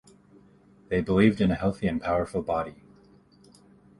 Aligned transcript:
They 0.89 1.01
believed 1.01 1.41
in 1.41 1.51
a 1.51 1.53
healthy 1.53 1.87
and 1.87 2.01
powerful 2.01 2.41
body. 2.41 2.81